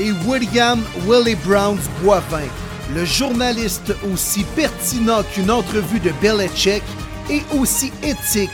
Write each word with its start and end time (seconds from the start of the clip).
Et 0.00 0.12
William 0.26 0.80
Willie 1.06 1.34
Browns 1.44 1.80
Boivin, 2.02 2.46
le 2.94 3.04
journaliste 3.04 3.92
aussi 4.12 4.44
pertinent 4.54 5.22
qu'une 5.34 5.50
entrevue 5.50 5.98
de 5.98 6.12
Belichick 6.22 6.84
et 7.28 7.42
aussi 7.58 7.92
éthique 8.04 8.50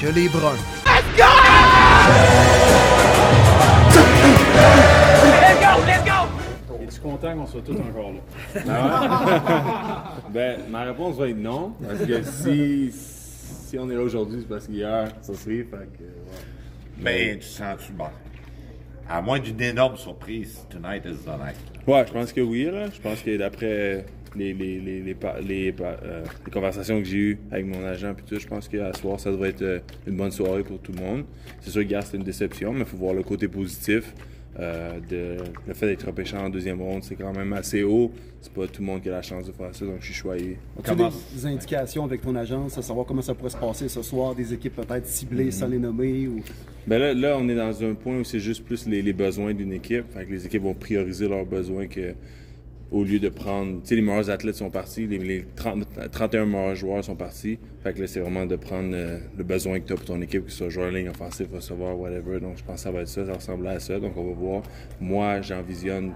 que 0.00 0.06
les 0.06 0.28
Bruns. 0.30 0.56
Es-tu 6.82 7.00
content 7.00 7.34
qu'on 7.36 7.46
soit 7.46 7.62
tous 7.62 7.72
encore 7.74 8.12
là? 8.12 8.20
Ben, 10.32 10.60
ma 10.70 10.84
réponse 10.84 11.16
va 11.16 11.28
être 11.28 11.36
non. 11.36 11.72
Parce 11.86 12.00
que 12.06 12.22
si, 12.22 12.90
si 12.92 13.78
on 13.78 13.90
est 13.90 13.94
là 13.94 14.02
aujourd'hui, 14.02 14.38
c'est 14.40 14.48
parce 14.48 14.66
qu'hier, 14.66 15.08
ça 15.22 15.34
serait. 15.34 15.58
Fait 15.58 15.88
que, 15.98 16.02
ouais. 16.02 16.44
Mais 16.98 17.38
tu 17.38 17.46
sens-tu 17.46 17.92
bon? 17.92 18.04
À 19.08 19.22
moins 19.22 19.38
d'une 19.38 19.60
énorme 19.60 19.96
surprise, 19.96 20.66
tonight 20.68 21.04
is 21.04 21.24
the 21.24 21.38
night. 21.38 21.56
Ouais, 21.86 22.04
je 22.06 22.12
pense 22.12 22.32
que 22.32 22.40
oui. 22.40 22.64
Là. 22.64 22.90
Je 22.90 23.00
pense 23.00 23.22
que 23.22 23.36
d'après 23.36 24.04
les, 24.34 24.52
les, 24.52 24.80
les, 24.80 25.16
les, 25.42 25.74
euh, 25.80 26.24
conversations 26.52 26.98
que 26.98 27.04
j'ai 27.04 27.16
eues 27.16 27.38
avec 27.50 27.66
mon 27.66 27.84
agent, 27.84 28.14
puis 28.14 28.24
tout, 28.24 28.40
je 28.40 28.46
pense 28.46 28.68
qu'à 28.68 28.92
ce 28.92 29.00
soir, 29.00 29.20
ça 29.20 29.30
devrait 29.30 29.50
être 29.50 29.62
euh, 29.62 29.78
une 30.06 30.16
bonne 30.16 30.32
soirée 30.32 30.64
pour 30.64 30.80
tout 30.80 30.92
le 30.92 31.00
monde. 31.00 31.24
C'est 31.60 31.70
sûr 31.70 31.86
que 31.86 32.00
c'était 32.00 32.16
une 32.16 32.24
déception, 32.24 32.72
mais 32.72 32.80
il 32.80 32.86
faut 32.86 32.96
voir 32.96 33.14
le 33.14 33.22
côté 33.22 33.46
positif. 33.46 34.12
Euh, 34.58 34.98
de, 35.10 35.36
le 35.68 35.74
fait 35.74 35.86
d'être 35.86 36.06
repêché 36.06 36.34
en 36.34 36.48
deuxième 36.48 36.80
ronde, 36.80 37.04
c'est 37.04 37.14
quand 37.14 37.32
même 37.34 37.52
assez 37.52 37.82
haut. 37.82 38.10
C'est 38.40 38.52
pas 38.52 38.66
tout 38.66 38.80
le 38.80 38.86
monde 38.86 39.02
qui 39.02 39.08
a 39.10 39.12
la 39.12 39.20
chance 39.22 39.46
de 39.46 39.52
faire 39.52 39.74
ça, 39.74 39.84
donc 39.84 39.96
je 40.00 40.06
suis 40.06 40.14
choyé. 40.14 40.56
As-tu 40.78 40.88
Comment- 40.90 41.12
des 41.34 41.46
indications 41.46 42.04
avec 42.04 42.22
ton 42.22 42.34
agence 42.36 42.78
à 42.78 42.82
savoir 42.82 43.04
comment 43.04 43.20
ça 43.20 43.34
pourrait 43.34 43.50
se 43.50 43.56
passer 43.58 43.88
ce 43.88 44.00
soir, 44.02 44.34
des 44.34 44.54
équipes 44.54 44.76
peut-être 44.76 45.06
ciblées 45.06 45.50
sans 45.50 45.68
les 45.68 45.78
nommer 45.78 46.26
ou? 46.28 46.40
Ben 46.86 46.98
là, 46.98 47.12
là, 47.12 47.36
on 47.38 47.46
est 47.50 47.54
dans 47.54 47.84
un 47.84 47.92
point 47.94 48.18
où 48.18 48.24
c'est 48.24 48.40
juste 48.40 48.64
plus 48.64 48.86
les, 48.86 49.02
les 49.02 49.12
besoins 49.12 49.52
d'une 49.52 49.72
équipe. 49.72 50.04
Fait 50.14 50.24
que 50.24 50.30
les 50.32 50.46
équipes 50.46 50.62
vont 50.62 50.74
prioriser 50.74 51.28
leurs 51.28 51.44
besoins 51.44 51.86
que, 51.86 52.14
au 52.90 53.02
lieu 53.04 53.18
de 53.18 53.28
prendre. 53.28 53.80
Tu 53.82 53.88
sais, 53.88 53.94
les 53.96 54.02
meilleurs 54.02 54.30
athlètes 54.30 54.54
sont 54.54 54.70
partis, 54.70 55.06
les, 55.06 55.18
les 55.18 55.44
30 55.56 55.86
31 56.12 56.46
meilleurs 56.46 56.74
joueurs 56.76 57.04
sont 57.04 57.16
partis. 57.16 57.58
Fait 57.82 57.92
que 57.92 58.00
là, 58.00 58.06
c'est 58.06 58.20
vraiment 58.20 58.46
de 58.46 58.56
prendre 58.56 58.90
euh, 58.94 59.18
le 59.36 59.44
besoin 59.44 59.80
que 59.80 59.86
tu 59.86 59.92
as 59.92 59.96
pour 59.96 60.04
ton 60.04 60.20
équipe, 60.22 60.44
que 60.44 60.50
ce 60.50 60.58
soit 60.58 60.68
joueur 60.68 60.90
ligne 60.92 61.08
offensif, 61.08 61.48
receveur, 61.52 61.98
whatever. 61.98 62.38
Donc, 62.40 62.58
je 62.58 62.64
pense 62.64 62.76
que 62.76 62.80
ça 62.82 62.90
va 62.90 63.00
être 63.00 63.08
ça, 63.08 63.26
ça 63.26 63.32
ressemble 63.34 63.66
à 63.68 63.80
ça. 63.80 63.98
Donc, 63.98 64.16
on 64.16 64.24
va 64.24 64.32
voir. 64.34 64.62
Moi, 65.00 65.40
j'envisionne. 65.42 66.12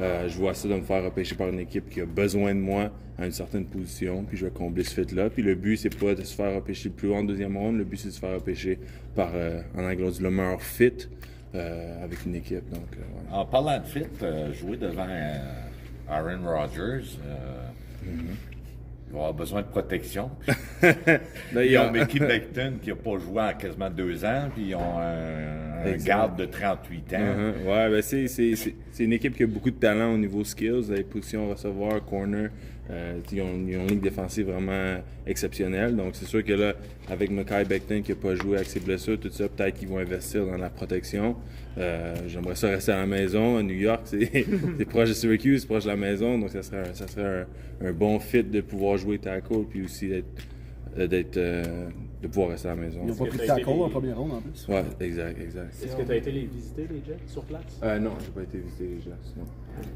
euh, 0.00 0.28
je 0.28 0.36
vois 0.38 0.54
ça 0.54 0.68
de 0.68 0.74
me 0.74 0.82
faire 0.82 1.02
repêcher 1.04 1.34
par 1.34 1.48
une 1.48 1.58
équipe 1.60 1.88
qui 1.88 2.00
a 2.00 2.06
besoin 2.06 2.54
de 2.54 2.60
moi 2.60 2.90
à 3.18 3.26
une 3.26 3.32
certaine 3.32 3.64
position, 3.66 4.22
puis 4.24 4.36
je 4.38 4.44
vais 4.46 4.52
combler 4.52 4.84
ce 4.84 4.94
fit-là. 4.94 5.28
Puis 5.30 5.42
le 5.42 5.54
but, 5.54 5.76
c'est 5.76 5.94
pas 5.98 6.14
de 6.14 6.22
se 6.22 6.34
faire 6.34 6.54
repêcher 6.54 6.90
plus 6.90 7.08
haut 7.08 7.14
en 7.16 7.24
deuxième 7.24 7.56
ronde, 7.56 7.76
le 7.78 7.84
but, 7.84 7.96
c'est 7.96 8.08
de 8.08 8.12
se 8.12 8.20
faire 8.20 8.34
repêcher 8.34 8.78
par, 9.14 9.32
euh, 9.34 9.60
en 9.76 9.84
anglais, 9.84 10.08
le 10.20 10.30
meilleur 10.30 10.62
fit 10.62 11.08
avec 11.52 12.24
une 12.26 12.36
équipe. 12.36 12.68
Donc, 12.70 12.86
voilà. 12.96 13.42
En 13.42 13.44
parlant 13.46 13.78
de 13.80 13.84
fit, 13.84 14.04
jouer 14.52 14.76
devant 14.76 15.06
Aaron 16.10 16.44
Rodgers, 16.44 17.18
euh, 17.24 17.68
il 18.04 19.12
va 19.12 19.18
avoir 19.18 19.34
besoin 19.34 19.62
de 19.62 19.66
protection. 19.66 20.30
Y 20.82 21.72
Ils 21.72 21.78
ont 21.78 21.90
Mickey 21.90 22.20
Becton 22.20 22.74
qui 22.82 22.90
n'a 22.90 22.96
pas 22.96 23.18
joué 23.18 23.42
en 23.42 23.54
quasiment 23.54 23.90
deux 23.90 24.24
ans, 24.24 24.48
puis 24.54 24.68
ils 24.68 24.74
ont 24.74 24.98
un, 24.98 25.69
un 25.84 25.96
garde 25.96 26.38
de 26.38 26.44
38 26.46 27.14
ans. 27.14 27.18
Mhm. 27.18 27.68
Ouais, 27.68 27.90
ben 27.90 28.02
c'est, 28.02 28.74
une 28.98 29.12
équipe 29.12 29.36
qui 29.36 29.44
a 29.44 29.46
beaucoup 29.46 29.70
de 29.70 29.76
talent 29.76 30.14
au 30.14 30.18
niveau 30.18 30.44
skills, 30.44 30.90
les 30.90 31.02
positions 31.02 31.48
receveur, 31.48 32.04
corner. 32.04 32.50
Euh, 32.90 33.20
ils, 33.30 33.40
ont, 33.40 33.46
ils 33.68 33.76
ont 33.76 33.82
une 33.82 33.88
ligne 33.88 34.00
défensive 34.00 34.46
vraiment 34.46 35.00
exceptionnelle. 35.26 35.94
Donc, 35.94 36.14
c'est 36.14 36.24
sûr 36.24 36.44
que 36.44 36.52
là, 36.52 36.74
avec 37.08 37.30
Mackay 37.30 37.64
Becton 37.64 38.02
qui 38.02 38.10
n'a 38.10 38.16
pas 38.16 38.34
joué 38.34 38.56
avec 38.56 38.68
ses 38.68 38.80
blessures, 38.80 39.18
tout 39.18 39.30
ça, 39.30 39.48
peut-être 39.48 39.78
qu'ils 39.78 39.88
vont 39.88 39.98
investir 39.98 40.44
dans 40.44 40.56
la 40.56 40.70
protection. 40.70 41.36
Euh, 41.78 42.16
j'aimerais 42.26 42.56
ça 42.56 42.68
rester 42.68 42.92
à 42.92 42.96
la 42.96 43.06
maison. 43.06 43.58
À 43.58 43.62
New 43.62 43.76
York, 43.76 44.00
c'est, 44.04 44.44
proche 44.88 45.10
de 45.10 45.14
Syracuse, 45.14 45.60
c'est 45.60 45.66
proche 45.68 45.84
de 45.84 45.90
la 45.90 45.96
maison. 45.96 46.36
Donc, 46.36 46.50
ça 46.50 46.62
serait, 46.62 46.88
un, 46.88 46.94
ça 46.94 47.06
serait 47.06 47.46
un, 47.80 47.88
un 47.88 47.92
bon 47.92 48.18
fit 48.18 48.42
de 48.42 48.60
pouvoir 48.60 48.96
jouer 48.96 49.18
tackle 49.18 49.64
puis 49.70 49.84
aussi 49.84 50.08
d'être, 50.08 50.26
d'être, 50.96 51.36
euh, 51.36 51.88
de 52.22 52.26
pouvoir 52.28 52.50
rester 52.50 52.68
à 52.68 52.74
la 52.74 52.80
maison. 52.80 53.00
ils 53.02 53.08
n'ont 53.08 53.14
pas 53.14 53.24
que 53.24 53.28
pris 53.30 53.38
de 53.38 53.46
tackle 53.46 53.60
les- 53.60 53.82
en 53.82 53.88
première 53.90 54.18
ronde 54.18 54.32
en 54.32 54.40
plus? 54.40 54.68
Ouais, 54.68 54.84
exact, 55.00 55.40
exact. 55.40 55.74
Est-ce 55.82 55.96
que 55.96 56.02
tu 56.02 56.10
as 56.12 56.16
été 56.16 56.32
les 56.32 56.46
visiter, 56.46 56.86
les 56.90 57.02
Jets, 57.06 57.18
sur 57.26 57.42
place? 57.44 57.62
Euh, 57.82 57.98
non, 57.98 58.12
j'ai 58.20 58.30
pas 58.30 58.42
été 58.42 58.58
visiter 58.58 58.84
les 58.88 59.00
sinon. 59.24 59.46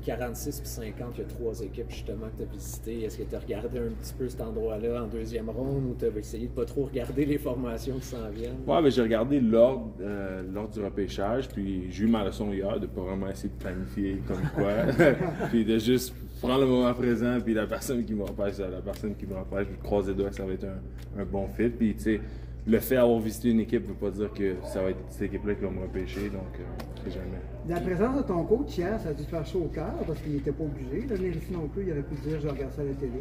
46 0.04 0.60
puis 0.60 0.68
50, 0.68 1.14
il 1.16 1.20
y 1.20 1.24
a 1.24 1.26
trois 1.26 1.60
équipes 1.60 1.90
justement 1.90 2.26
que 2.26 2.42
tu 2.42 2.48
as 2.48 2.52
visitées. 2.52 3.02
Est-ce 3.02 3.18
que 3.18 3.22
tu 3.24 3.34
as 3.34 3.38
regardé 3.38 3.78
un 3.78 3.90
petit 4.00 4.14
peu 4.14 4.28
cet 4.28 4.40
endroit-là 4.40 5.04
en 5.04 5.06
deuxième 5.06 5.50
ronde 5.50 5.84
ou 5.90 5.96
tu 5.98 6.06
as 6.06 6.18
essayé 6.18 6.46
de 6.46 6.52
pas 6.52 6.64
trop 6.64 6.84
regarder 6.84 7.24
les 7.24 7.38
formations 7.38 7.96
qui 7.98 8.06
s'en 8.06 8.28
viennent? 8.30 8.58
Ouais, 8.66 8.82
ben, 8.82 8.90
j'ai 8.90 9.02
regardé 9.02 9.40
l'ordre 9.40 9.92
euh, 10.00 10.42
l'ordre 10.52 10.70
du 10.70 10.80
repêchage, 10.80 11.48
puis 11.48 11.90
j'ai 11.90 12.04
eu 12.04 12.08
ma 12.08 12.24
leçon 12.24 12.52
hier 12.52 12.78
de 12.78 12.86
pas 12.86 13.02
vraiment 13.02 13.28
essayer 13.28 13.50
de 13.50 13.62
planifier 13.62 14.22
comme 14.26 14.42
quoi, 14.54 14.72
puis 15.50 15.64
de 15.64 15.78
juste 15.78 16.14
prendre 16.40 16.60
le 16.60 16.66
moment 16.66 16.92
présent, 16.94 17.38
puis 17.42 17.54
la 17.54 17.66
personne 17.66 18.04
qui 18.04 18.14
me 18.14 18.24
repêche, 18.24 18.58
la 18.58 18.80
personne 18.80 19.14
qui 19.14 19.26
me 19.26 19.34
repêche, 19.34 19.68
je 19.70 19.82
croise 19.82 20.08
les 20.08 20.14
doigts 20.14 20.30
que 20.30 20.36
ça 20.36 20.44
va 20.44 20.52
être 20.52 20.64
un, 20.64 21.20
un 21.20 21.24
bon 21.24 21.48
fit, 21.48 21.68
puis 21.68 21.94
tu 21.94 22.02
sais, 22.02 22.20
le 22.66 22.78
fait 22.78 22.94
d'avoir 22.94 23.18
visité 23.20 23.50
une 23.50 23.60
équipe 23.60 23.86
veut 23.86 23.94
pas 23.94 24.10
dire 24.10 24.32
que 24.32 24.54
ça 24.64 24.82
va 24.82 24.90
être 24.90 24.98
cette 25.10 25.22
équipe-là 25.22 25.54
qui 25.54 25.62
va 25.62 25.70
me 25.70 25.82
repêcher, 25.82 26.30
donc 26.30 26.42
euh, 26.58 27.10
jamais. 27.10 27.40
La 27.68 27.80
présence 27.80 28.16
de 28.16 28.22
ton 28.22 28.42
coach 28.44 28.78
hier, 28.78 28.98
ça 29.00 29.10
a 29.10 29.12
dû 29.12 29.24
te 29.24 29.28
faire 29.28 29.46
chaud 29.46 29.64
au 29.66 29.68
cœur 29.68 29.92
parce 30.06 30.18
qu'il 30.20 30.32
n'était 30.32 30.52
pas 30.52 30.64
obligé 30.64 31.06
de 31.06 31.14
venir 31.14 31.36
ici 31.36 31.52
non 31.52 31.68
plus. 31.68 31.84
Il 31.86 31.92
aurait 31.92 32.02
pu 32.02 32.14
dire 32.26 32.40
je 32.40 32.48
regarde 32.48 32.72
ça 32.72 32.80
à 32.82 32.84
la 32.84 32.94
télé. 32.94 33.12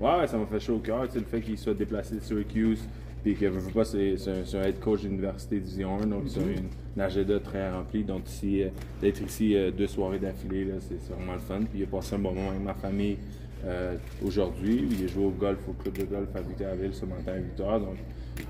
Ouais, 0.00 0.26
ça 0.26 0.38
m'a 0.38 0.46
fait 0.46 0.60
chaud 0.60 0.76
au 0.76 0.78
cœur, 0.78 1.06
tu 1.06 1.14
sais, 1.14 1.18
le 1.18 1.24
fait 1.24 1.40
qu'il 1.40 1.58
soit 1.58 1.74
déplacé 1.74 2.14
de 2.16 2.20
Syracuse, 2.20 2.82
puis 3.22 3.34
que 3.34 3.46
je 3.46 3.58
veux 3.58 3.70
pas, 3.72 3.84
c'est 3.84 4.16
c'est 4.16 4.30
un, 4.30 4.44
c'est 4.44 4.58
un 4.58 4.62
head 4.64 4.78
coach 4.80 5.00
d'université 5.02 5.58
Division 5.60 5.98
1, 6.02 6.06
donc 6.06 6.22
c'est 6.28 6.40
une, 6.40 6.68
une 6.96 7.02
agenda 7.02 7.38
très 7.40 7.70
remplie. 7.70 8.04
Donc 8.04 8.28
ici, 8.28 8.62
euh, 8.62 8.68
d'être 9.00 9.20
ici 9.22 9.56
euh, 9.56 9.70
deux 9.70 9.86
soirées 9.86 10.18
d'affilée, 10.18 10.64
là, 10.64 10.74
c'est 10.80 11.00
c'est 11.00 11.12
vraiment 11.12 11.34
le 11.34 11.40
fun. 11.40 11.60
Puis 11.60 11.80
il 11.80 11.82
a 11.84 11.86
passé 11.86 12.14
un 12.14 12.18
bon 12.18 12.32
moment 12.32 12.50
avec 12.50 12.62
ma 12.62 12.74
famille 12.74 13.18
euh, 13.64 13.96
aujourd'hui. 14.24 14.86
Il 14.90 15.04
a 15.04 15.08
joué 15.08 15.24
au 15.24 15.30
golf, 15.30 15.58
au 15.68 15.72
club 15.72 15.98
de 15.98 16.04
golf 16.04 16.28
à 16.34 16.40
Victoriaville 16.40 16.94
ce 16.94 17.04
matin 17.06 17.32
à 17.32 17.36
8 17.36 17.58
h, 17.60 17.80
donc 17.80 17.96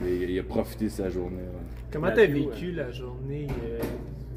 il, 0.02 0.30
il 0.30 0.38
a 0.38 0.42
profité 0.42 0.84
de 0.86 0.90
sa 0.90 1.08
journée. 1.08 1.36
là. 1.36 1.60
Comment 1.90 2.10
t'as 2.14 2.26
vécu 2.26 2.72
la 2.72 2.90
journée 2.92 3.46
euh, 3.64 3.78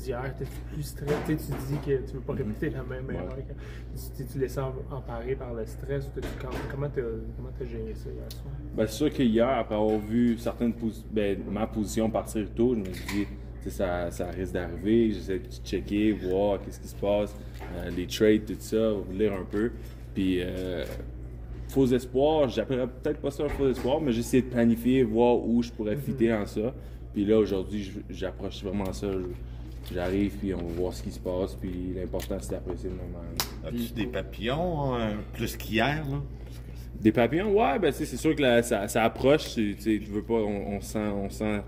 d'hier? 0.03 0.33
T'es-tu 0.37 0.73
plus 0.73 0.83
stressé? 0.83 1.15
Tu 1.27 1.33
dis 1.35 1.79
que 1.85 2.07
tu 2.07 2.13
veux 2.15 2.19
pas 2.21 2.33
répéter 2.33 2.69
la 2.69 2.83
même 2.83 3.05
Ouais. 3.07 3.15
erreur. 3.15 3.35
Tu 3.37 4.23
t'es-tu 4.23 4.39
laissé 4.39 4.59
em- 4.59 4.73
emparer 4.91 5.35
par 5.35 5.53
le 5.53 5.65
stress? 5.65 6.07
Ou 6.07 6.19
comment 6.71 6.89
t'as 6.89 7.01
comment 7.37 7.49
géré 7.61 7.93
ça 7.95 8.09
hier 8.09 8.31
soir? 8.31 8.53
Ben, 8.75 8.87
c'est 8.87 8.93
sûr 8.93 9.09
qu'hier, 9.11 9.49
après 9.49 9.75
avoir 9.75 9.97
vu 9.99 10.37
certaines 10.37 10.73
ben, 11.11 11.39
ma 11.49 11.67
position 11.67 12.09
partir 12.09 12.47
tôt, 12.55 12.73
je 12.75 12.79
me 12.79 12.93
suis 12.93 13.25
dit, 13.25 13.69
ça, 13.69 14.09
ça 14.11 14.27
risque 14.31 14.53
d'arriver. 14.53 15.11
J'essaie 15.11 15.39
de 15.39 15.45
checker, 15.63 16.11
voir 16.13 16.59
qu'est-ce 16.61 16.79
qui 16.79 16.87
se 16.87 16.95
passe, 16.95 17.35
euh, 17.77 17.89
les 17.91 18.07
trades, 18.07 18.45
tout 18.45 18.55
ça, 18.59 18.91
lire 19.11 19.33
un 19.33 19.45
peu. 19.45 19.71
Puis, 20.13 20.39
euh, 20.41 20.83
faux 21.69 21.85
espoirs, 21.87 22.49
j'appellerais 22.49 22.87
peut-être 22.87 23.19
pas 23.21 23.31
ça 23.31 23.43
un 23.45 23.49
faux 23.49 23.69
espoir, 23.69 24.01
mais 24.01 24.11
j'essaie 24.11 24.41
de 24.41 24.47
planifier, 24.47 25.03
voir 25.03 25.37
où 25.37 25.61
je 25.61 25.71
pourrais 25.71 25.95
fitter 25.95 26.33
en 26.33 26.45
ça. 26.45 26.73
Puis 27.13 27.23
là, 27.25 27.37
aujourd'hui, 27.37 27.91
j'approche 28.09 28.63
vraiment 28.63 28.91
ça. 28.93 29.11
Je- 29.11 29.19
J'arrive, 29.93 30.31
puis 30.37 30.53
on 30.53 30.57
va 30.57 30.73
voir 30.73 30.93
ce 30.93 31.03
qui 31.03 31.11
se 31.11 31.19
passe. 31.19 31.55
Puis 31.55 31.93
l'important, 31.95 32.37
c'est 32.39 32.51
d'apprécier 32.51 32.89
le 32.89 32.95
moment. 32.95 33.23
As-tu 33.65 33.93
des 33.93 34.05
papillons 34.07 34.95
euh, 34.95 35.15
plus 35.33 35.57
qu'hier, 35.57 36.03
là? 36.09 36.21
Des 36.99 37.11
papillons, 37.11 37.51
ouais, 37.53 37.79
ben 37.79 37.91
c'est 37.91 38.05
sûr 38.05 38.35
que 38.35 38.41
la- 38.41 38.61
ça, 38.63 38.87
ça 38.87 39.03
approche. 39.03 39.55
Tu 39.55 39.75
veux 40.11 40.21
pas, 40.21 40.35
on, 40.35 40.75
on 40.75 40.81
sent, 40.81 40.99
on 40.99 41.29
sent 41.29 41.61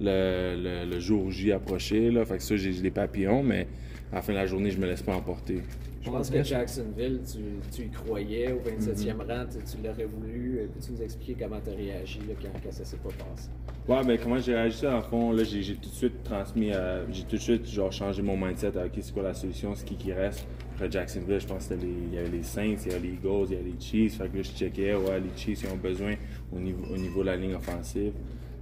le, 0.00 0.54
le- 0.62 0.90
le 0.90 1.00
jour 1.00 1.30
J 1.30 1.52
approcher. 1.52 2.10
Là, 2.10 2.24
fait 2.26 2.36
que 2.36 2.42
ça, 2.42 2.56
j'ai 2.56 2.72
j'ai 2.72 2.82
des 2.82 2.90
papillons, 2.90 3.42
mais 3.42 3.66
à 4.12 4.16
la 4.16 4.22
fin 4.22 4.32
de 4.32 4.38
la 4.38 4.46
journée, 4.46 4.70
je 4.70 4.78
me 4.78 4.86
laisse 4.86 5.02
pas 5.02 5.14
emporter. 5.14 5.62
Je 6.04 6.10
pense 6.10 6.28
que 6.28 6.42
Jacksonville, 6.42 7.20
tu, 7.24 7.38
tu 7.74 7.86
y 7.86 7.88
croyais 7.88 8.52
au 8.52 8.58
27e 8.58 9.16
rang, 9.26 9.46
tu, 9.46 9.58
tu 9.64 9.82
l'aurais 9.82 10.04
voulu. 10.04 10.58
Euh, 10.58 10.66
Peux-tu 10.74 10.92
nous 10.92 11.02
expliquer 11.02 11.36
comment 11.44 11.58
tu 11.64 11.70
as 11.70 11.74
réagi 11.74 12.18
là, 12.28 12.34
quand, 12.42 12.60
quand 12.62 12.72
ça 12.72 12.84
s'est 12.84 12.98
pas 12.98 13.08
passé? 13.08 13.48
Ouais, 13.88 14.04
ben 14.04 14.18
comment 14.22 14.38
j'ai 14.38 14.54
réagi 14.54 14.78
ça, 14.78 14.96
le 14.96 15.02
fond, 15.02 15.32
là, 15.32 15.44
j'ai 15.44 15.74
tout 15.76 15.88
de 15.88 15.94
suite 15.94 16.22
transmis. 16.22 16.72
J'ai 17.10 17.22
tout 17.24 17.36
de 17.36 17.40
suite, 17.40 17.66
genre, 17.66 17.90
changé 17.90 18.20
mon 18.20 18.36
mindset 18.36 18.76
à, 18.76 18.84
OK, 18.84 18.92
c'est 19.00 19.14
quoi 19.14 19.22
la 19.22 19.32
solution, 19.34 19.74
c'est 19.74 19.86
qui 19.86 19.96
qui 19.96 20.12
reste? 20.12 20.46
Après 20.74 20.90
Jacksonville, 20.90 21.40
je 21.40 21.46
pense 21.46 21.68
qu'il 21.68 22.12
y 22.12 22.18
avait 22.18 22.28
les 22.28 22.42
Saints, 22.42 22.76
il 22.84 22.92
y 22.92 22.94
avait 22.94 23.06
les 23.06 23.14
Eagles, 23.14 23.46
il 23.48 23.52
y 23.52 23.56
avait 23.56 23.70
les 23.70 23.80
Chiefs. 23.80 24.18
Fait 24.18 24.28
que 24.28 24.36
là, 24.36 24.42
je 24.42 24.50
checkais, 24.50 24.94
ouais, 24.94 25.20
les 25.20 25.30
Chiefs, 25.36 25.62
ils 25.62 25.72
ont 25.72 25.76
besoin 25.76 26.14
au 26.52 26.58
niveau, 26.58 26.84
au 26.92 26.96
niveau 26.98 27.20
de 27.22 27.26
la 27.26 27.36
ligne 27.36 27.54
offensive. 27.54 28.12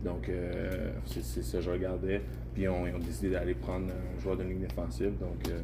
Donc, 0.04 0.28
euh, 0.28 0.90
c'est 1.06 1.22
c'est 1.24 1.42
ça 1.42 1.58
que 1.58 1.64
je 1.64 1.70
regardais. 1.70 2.20
Puis, 2.54 2.68
on, 2.68 2.86
ils 2.86 2.94
ont 2.94 2.98
décidé 2.98 3.30
d'aller 3.30 3.54
prendre 3.54 3.86
un 3.86 4.20
joueur 4.20 4.36
de 4.36 4.42
ligne 4.44 4.60
défensive. 4.60 5.12
Donc, 5.18 5.48
euh, 5.48 5.60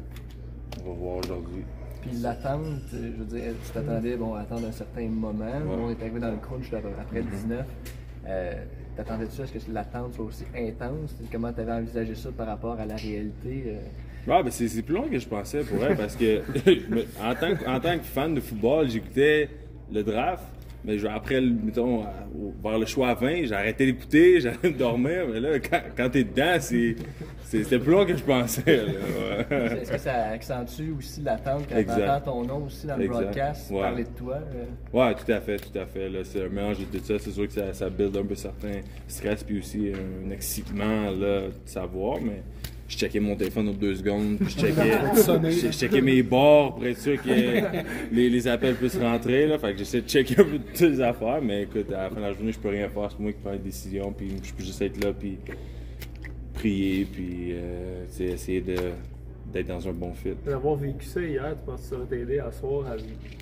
on 0.83 0.89
va 0.89 0.95
voir 0.95 1.15
aujourd'hui. 1.17 1.63
Puis 2.01 2.11
l'attente, 2.21 2.81
euh, 2.93 3.11
je 3.13 3.23
veux 3.23 3.25
dire, 3.39 3.53
tu 3.65 3.71
t'attendais 3.71 4.15
bon, 4.15 4.33
à 4.33 4.41
attendre 4.41 4.67
un 4.67 4.71
certain 4.71 5.07
moment. 5.07 5.45
On 5.67 5.89
est 5.89 6.01
arrivé 6.01 6.19
dans 6.19 6.31
le 6.31 6.37
crunch 6.37 6.71
après 6.73 7.19
le 7.21 7.29
19. 7.29 7.65
Euh, 8.27 8.53
T'attendais-tu 8.95 9.41
à 9.41 9.47
ce 9.47 9.53
que 9.53 9.71
l'attente 9.71 10.13
soit 10.13 10.25
aussi 10.25 10.43
intense? 10.53 11.15
Comment 11.31 11.53
tu 11.53 11.61
avais 11.61 11.71
envisagé 11.71 12.15
ça 12.15 12.31
par 12.35 12.47
rapport 12.47 12.77
à 12.77 12.85
la 12.85 12.97
réalité? 12.97 13.63
euh? 13.67 13.79
Ben 14.27 14.51
c'est 14.51 14.81
plus 14.81 14.93
long 14.93 15.07
que 15.07 15.17
je 15.17 15.27
pensais 15.27 15.63
pour 15.63 15.81
elle 15.85 15.95
parce 15.95 16.17
que 16.17 16.39
en, 17.21 17.33
tant 17.33 17.55
que 17.55 17.65
en 17.65 17.79
tant 17.79 17.97
que 17.97 18.03
fan 18.03 18.35
de 18.35 18.41
football, 18.41 18.89
j'écoutais 18.89 19.49
le 19.89 20.03
draft. 20.03 20.43
Mais 20.85 20.97
je- 20.97 21.07
après, 21.07 21.41
mettons, 21.41 22.03
au- 22.03 22.53
vers 22.63 22.79
le 22.79 22.85
choix 22.85 23.09
à 23.09 23.13
20, 23.13 23.43
j'ai 23.45 23.53
arrêté 23.53 23.85
d'écouter, 23.85 24.39
j'allais 24.41 24.71
dormir. 24.77 25.25
Mais 25.31 25.39
là, 25.39 25.59
quand, 25.59 25.81
quand 25.97 26.09
t'es 26.09 26.23
dedans, 26.23 26.55
c'est- 26.59 26.95
c'était 27.43 27.79
plus 27.79 27.91
long 27.91 28.05
que 28.05 28.15
je 28.15 28.23
pensais. 28.23 28.77
là, 28.77 28.83
ouais. 29.49 29.81
Est-ce 29.81 29.91
que 29.91 29.97
ça 29.97 30.13
accentue 30.29 30.91
aussi 30.97 31.21
l'attente 31.21 31.63
quand 31.69 31.75
Exact. 31.77 31.97
tu 32.05 32.09
entends 32.09 32.31
ton 32.31 32.45
nom 32.45 32.65
aussi 32.65 32.87
dans 32.87 32.95
le 32.95 33.03
Exact. 33.05 33.21
broadcast, 33.21 33.71
Ouais. 33.71 33.81
parler 33.81 34.03
de 34.05 34.09
toi? 34.09 34.35
euh? 34.37 34.97
Ouais, 34.97 35.15
tout 35.15 35.31
à 35.31 35.41
fait, 35.41 35.57
tout 35.57 35.77
à 35.77 35.85
fait. 35.85 36.09
là. 36.09 36.19
C'est 36.23 36.45
un 36.45 36.49
mélange 36.49 36.79
de 36.79 36.97
tout 36.97 37.03
ça. 37.03 37.19
C'est 37.19 37.31
sûr 37.31 37.47
que 37.47 37.53
ça, 37.53 37.73
ça 37.73 37.89
build 37.89 38.15
un 38.15 38.23
peu 38.25 38.35
certain 38.35 38.79
stress 39.07 39.43
puis 39.43 39.59
aussi 39.59 39.91
un 40.25 40.31
excitement 40.31 41.11
là, 41.11 41.41
de 41.41 41.51
savoir, 41.65 42.19
mais 42.21 42.41
je 42.89 42.97
checkais 42.97 43.19
mon 43.19 43.35
téléphone 43.35 43.69
aux 43.69 43.73
deux 43.73 43.95
secondes, 43.95 44.37
puis 44.39 44.49
je 44.49 44.59
checkais, 44.65 44.91
je, 45.15 45.71
checkais 45.71 46.01
mes 46.01 46.23
bords 46.23 46.75
pour 46.75 46.85
être 46.85 46.99
sûr 46.99 47.21
que 47.21 47.29
les, 48.11 48.29
les 48.29 48.47
appels 48.47 48.75
puissent 48.75 48.97
rentrer. 48.97 49.47
Là. 49.47 49.59
Fait 49.59 49.73
que 49.73 49.77
j'essaie 49.77 50.01
de 50.01 50.09
checker 50.09 50.41
un 50.41 50.43
peu 50.43 50.57
toutes 50.57 50.81
les 50.81 51.01
affaires, 51.01 51.39
mais 51.41 51.63
écoute, 51.63 51.91
à 51.93 52.03
la 52.03 52.09
fin 52.09 52.15
de 52.15 52.21
la 52.21 52.33
journée, 52.33 52.51
je 52.51 52.59
peux 52.59 52.69
rien 52.69 52.89
faire. 52.89 53.09
C'est 53.11 53.19
moi 53.19 53.31
qui 53.31 53.37
prends 53.41 53.51
les 53.51 53.59
décisions, 53.59 54.11
puis 54.11 54.31
je 54.43 54.53
peux 54.53 54.63
juste 54.63 54.81
être 54.81 55.01
là, 55.03 55.13
puis 55.13 55.37
prier, 56.55 57.05
puis 57.05 57.51
euh, 57.51 58.05
essayer 58.19 58.61
de, 58.61 58.75
d'être 59.51 59.67
dans 59.67 59.87
un 59.87 59.93
bon 59.93 60.13
fit. 60.13 60.33
D'avoir 60.45 60.75
vécu 60.75 61.05
ça 61.05 61.21
hier, 61.21 61.55
tu 61.57 61.65
penses 61.65 61.81
que 61.81 61.87
ça 61.87 61.97
va 61.97 62.05
t'aider 62.05 62.39
à 62.39 62.51
soir 62.51 62.87
à 62.87 62.95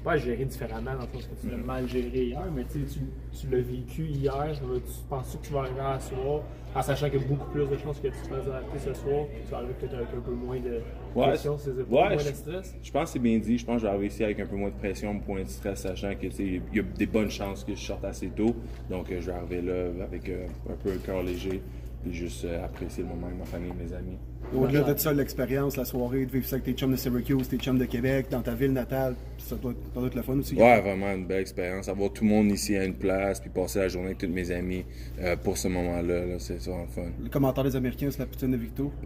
pas 0.04 0.14
à 0.14 0.18
gérer 0.18 0.46
différemment 0.46 0.92
dans 0.94 1.06
le 1.06 1.22
sens 1.22 1.28
que 1.28 1.42
tu 1.42 1.50
l'as 1.50 1.58
mal 1.58 1.88
géré 1.88 2.26
hier, 2.26 2.44
mais 2.56 2.66
tu, 2.66 3.50
l'as 3.50 3.62
vécu 3.62 4.06
hier, 4.08 4.52
tu 4.54 4.82
penses 5.10 5.38
que 5.38 5.48
tu 5.48 5.54
vas 5.54 5.60
arriver 5.60 5.80
à 5.82 6.00
soir 6.00 6.42
en 6.76 6.82
sachant 6.82 7.10
qu'il 7.10 7.22
y 7.22 7.24
a 7.24 7.28
beaucoup 7.28 7.50
plus 7.52 7.66
de 7.66 7.78
chances 7.78 8.00
que 8.00 8.08
tu 8.08 8.14
te 8.14 8.28
fasses 8.28 8.48
arrêter 8.48 8.78
ce 8.78 8.94
soir, 8.94 9.26
tu 9.46 9.52
vas 9.52 9.58
arriver 9.58 9.74
peut-être 9.80 9.96
avec 9.96 10.10
un 10.16 10.22
peu 10.22 10.32
moins 10.32 10.60
de 10.60 10.82
Ouais, 11.16 11.30
pression 11.30 11.58
ses 11.58 11.72
épaules, 11.72 11.96
ouais, 11.96 12.16
moins 12.16 12.16
de 12.16 12.20
stress? 12.20 12.76
Je 12.84 12.92
pense 12.92 13.04
que 13.06 13.10
c'est 13.10 13.20
bien 13.20 13.40
dit. 13.40 13.58
Je 13.58 13.66
pense 13.66 13.76
que 13.76 13.82
je 13.82 13.86
vais 13.86 13.90
arriver 13.90 14.08
ici 14.08 14.24
avec 14.24 14.40
un 14.40 14.46
peu 14.46 14.56
moins 14.56 14.70
de 14.70 14.76
pression, 14.76 15.20
moins 15.28 15.42
de 15.42 15.48
stress, 15.48 15.80
sachant 15.80 16.14
que 16.14 16.28
tu 16.28 16.32
sais, 16.32 16.44
il 16.44 16.76
y 16.76 16.80
a 16.80 16.84
des 16.84 17.08
bonnes 17.08 17.32
chances 17.32 17.64
que 17.64 17.74
je 17.74 17.82
sorte 17.82 18.06
assez 18.06 18.28
tôt. 18.28 18.56
Donc, 18.90 19.12
euh, 19.12 19.20
je 19.20 19.26
vais 19.26 19.38
arriver 19.38 19.62
là 19.62 20.04
avec 20.04 20.30
euh, 20.30 20.46
un 20.70 20.76
peu 20.76 20.92
un 20.92 20.98
cœur 20.98 21.24
léger, 21.24 21.62
puis 22.04 22.14
juste 22.14 22.46
euh, 22.46 22.64
apprécier 22.66 23.04
le 23.04 23.10
moment 23.10 23.28
avec 23.28 23.40
ma 23.40 23.46
famille, 23.46 23.72
mes 23.78 23.94
amis. 23.94 24.18
Au-delà 24.56 24.94
de 24.94 24.98
ça, 24.98 25.12
l'expérience, 25.12 25.76
la 25.76 25.84
soirée, 25.84 26.26
de 26.26 26.32
vivre 26.32 26.46
ça 26.46 26.56
avec 26.56 26.64
tes 26.66 26.72
chums 26.74 26.92
de 26.92 26.96
Syracuse, 26.96 27.50
tes 27.50 27.58
chums 27.58 27.78
de 27.78 27.84
Québec, 27.86 28.28
dans 28.32 28.42
ta 28.42 28.54
ville 28.54 28.72
natale, 28.72 29.16
ça 29.38 29.56
doit, 29.56 29.74
ça 29.94 30.00
doit 30.00 30.08
être 30.08 30.16
le 30.16 30.22
fun 30.22 30.38
aussi. 30.40 30.56
Ouais, 30.56 30.80
vraiment 30.80 31.12
une 31.14 31.26
belle 31.26 31.42
expérience. 31.42 31.90
Avoir 31.90 32.12
tout 32.14 32.24
le 32.24 32.30
monde 32.30 32.50
ici 32.52 32.78
à 32.78 32.86
une 32.86 32.94
place, 32.94 33.42
puis 33.42 33.50
passer 33.50 33.80
la 33.80 33.88
journée 33.90 34.08
avec 34.08 34.20
tous 34.20 34.28
mes 34.30 34.50
amis 34.52 34.86
euh, 35.22 35.36
pour 35.36 35.58
ce 35.58 35.68
moment-là, 35.68 36.26
là, 36.26 36.36
c'est 36.40 36.60
vraiment 36.62 36.84
le 36.84 36.88
fun. 37.04 37.10
Le 37.22 37.30
commentaire 37.30 37.64
des 37.66 37.76
Américains 37.76 38.10
sur 38.10 38.22
la 38.22 38.26
poutine 38.28 38.52
de 38.52 38.58
Victo. 38.58 38.92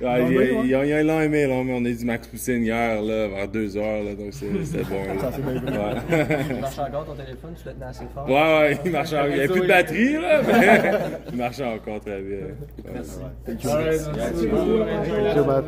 Ouais, 0.00 0.64
ils, 0.64 1.04
l'ont 1.06 1.20
aimé, 1.20 1.46
là, 1.46 1.62
mais 1.64 1.72
on 1.74 1.84
a 1.84 1.90
dit 1.90 2.04
Max 2.04 2.26
Poutine 2.28 2.62
hier, 2.64 3.02
là, 3.02 3.28
vers 3.28 3.48
2 3.48 3.76
heures, 3.76 4.04
là, 4.04 4.14
donc 4.14 4.32
c'est- 4.32 4.46
c'était 4.64 4.84
bon. 4.84 5.02
là. 5.04 5.20
Ça, 5.20 5.32
c'est 5.34 5.42
bien. 5.42 5.54
Ouais. 5.54 6.38
Il 6.50 6.60
marche 6.60 6.78
encore 6.78 7.04
ton 7.06 7.14
téléphone, 7.14 7.52
tu 7.60 7.68
le 7.68 7.74
tenais 7.74 7.86
assez 7.86 8.04
fort. 8.14 8.28
Ouais, 8.28 8.34
ouais, 8.34 8.78
il 8.84 8.90
marchait 8.92 9.16
encore. 9.16 9.28
Il 9.28 9.34
n'y 9.34 9.40
avait 9.40 9.48
plus 9.48 9.60
de 9.62 9.66
batterie, 9.66 10.12
là, 10.14 10.42
mais 10.46 10.77
marchait 11.34 11.64
encore 11.64 12.00
très 12.00 12.20
bien. 12.20 12.38
Merci 12.92 14.46
beaucoup. 14.46 14.84
Ciao, 15.34 15.44
Matt. 15.44 15.64